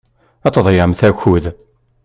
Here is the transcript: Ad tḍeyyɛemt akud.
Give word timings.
Ad 0.45 0.53
tḍeyyɛemt 0.53 1.01
akud. 1.09 1.45